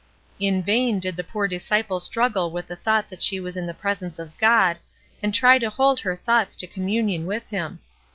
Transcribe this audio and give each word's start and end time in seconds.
In 0.39 0.63
vain 0.63 0.99
did 0.99 1.15
the 1.15 1.23
poor 1.23 1.47
disciple 1.47 1.99
struggle 1.99 2.49
with 2.49 2.65
the 2.65 2.75
thought 2.75 3.07
that 3.09 3.21
she 3.21 3.39
was 3.39 3.55
in 3.55 3.67
the 3.67 3.73
presence 3.75 4.17
of 4.17 4.35
God, 4.39 4.77
and 5.21 5.31
try 5.31 5.59
to 5.59 5.69
hold 5.69 5.99
her 5.99 6.15
thoughts 6.15 6.55
to 6.55 6.65
communion 6.65 7.27
with 7.27 7.45
him. 7.49 7.77